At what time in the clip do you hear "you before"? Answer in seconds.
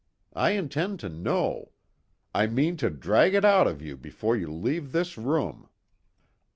3.83-4.35